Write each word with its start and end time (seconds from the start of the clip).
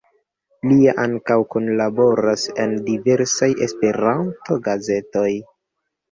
Lia 0.67 0.93
ankaŭ 1.01 1.35
kunlaboras 1.55 2.45
en 2.63 2.73
diversaj 2.87 3.49
Esperanto-gazetoj. 3.67 5.29